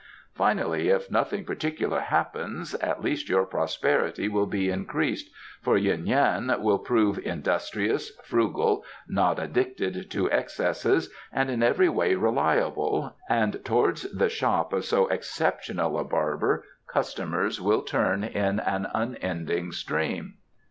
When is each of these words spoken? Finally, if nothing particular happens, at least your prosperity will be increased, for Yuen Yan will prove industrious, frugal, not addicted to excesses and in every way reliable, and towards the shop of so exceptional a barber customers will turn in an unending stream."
Finally, 0.33 0.89
if 0.89 1.11
nothing 1.11 1.45
particular 1.45 1.99
happens, 1.99 2.73
at 2.73 3.03
least 3.03 3.29
your 3.29 3.45
prosperity 3.45 4.27
will 4.27 4.47
be 4.47 4.67
increased, 4.67 5.29
for 5.61 5.77
Yuen 5.77 6.07
Yan 6.07 6.51
will 6.59 6.79
prove 6.79 7.19
industrious, 7.19 8.09
frugal, 8.23 8.83
not 9.07 9.37
addicted 9.37 10.09
to 10.09 10.27
excesses 10.31 11.13
and 11.31 11.51
in 11.51 11.61
every 11.61 11.87
way 11.87 12.15
reliable, 12.15 13.15
and 13.29 13.63
towards 13.63 14.11
the 14.11 14.27
shop 14.27 14.73
of 14.73 14.85
so 14.85 15.05
exceptional 15.09 15.99
a 15.99 16.03
barber 16.03 16.63
customers 16.87 17.61
will 17.61 17.83
turn 17.83 18.23
in 18.23 18.59
an 18.59 18.87
unending 18.95 19.71
stream." 19.71 20.37